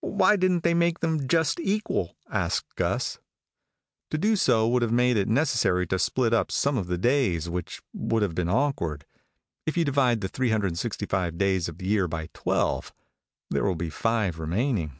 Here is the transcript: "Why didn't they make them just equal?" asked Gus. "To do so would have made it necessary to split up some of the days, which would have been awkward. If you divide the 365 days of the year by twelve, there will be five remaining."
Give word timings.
"Why 0.00 0.34
didn't 0.34 0.64
they 0.64 0.74
make 0.74 0.98
them 0.98 1.28
just 1.28 1.60
equal?" 1.60 2.16
asked 2.28 2.74
Gus. 2.74 3.20
"To 4.10 4.18
do 4.18 4.34
so 4.34 4.66
would 4.66 4.82
have 4.82 4.90
made 4.90 5.16
it 5.16 5.28
necessary 5.28 5.86
to 5.86 5.98
split 6.00 6.34
up 6.34 6.50
some 6.50 6.76
of 6.76 6.88
the 6.88 6.98
days, 6.98 7.48
which 7.48 7.80
would 7.92 8.22
have 8.22 8.34
been 8.34 8.48
awkward. 8.48 9.06
If 9.64 9.76
you 9.76 9.84
divide 9.84 10.22
the 10.22 10.28
365 10.28 11.38
days 11.38 11.68
of 11.68 11.78
the 11.78 11.86
year 11.86 12.08
by 12.08 12.30
twelve, 12.34 12.92
there 13.48 13.62
will 13.62 13.76
be 13.76 13.90
five 13.90 14.40
remaining." 14.40 14.98